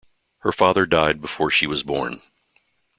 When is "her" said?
0.39-0.51